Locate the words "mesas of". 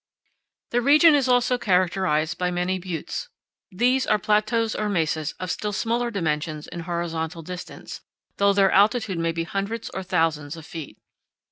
4.89-5.51